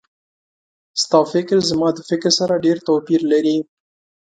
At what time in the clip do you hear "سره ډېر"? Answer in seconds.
2.39-2.77